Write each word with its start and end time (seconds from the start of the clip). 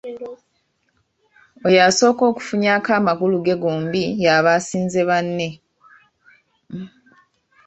Oyo 1.65 1.79
asooka 1.89 2.23
okufunyaako 2.31 2.89
amagulu 2.99 3.35
ge 3.45 3.55
gombi 3.61 4.03
y'aba 4.23 4.49
asinze 4.57 5.01
banne. 5.09 5.47